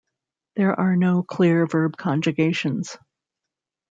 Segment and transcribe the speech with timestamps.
[0.55, 2.97] There are no clear verb conjugations.